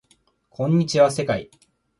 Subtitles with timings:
[0.49, 1.51] こんにちは世界